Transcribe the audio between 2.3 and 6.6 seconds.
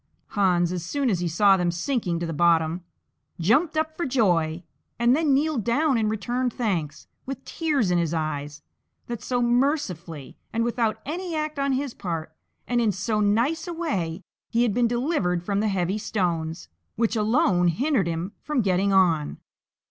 bottom, jumped up for joy, and then kneeled down and returned